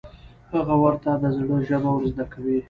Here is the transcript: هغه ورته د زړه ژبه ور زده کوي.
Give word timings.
هغه 0.53 0.75
ورته 0.83 1.09
د 1.21 1.23
زړه 1.37 1.57
ژبه 1.67 1.89
ور 1.93 2.03
زده 2.11 2.25
کوي. 2.31 2.57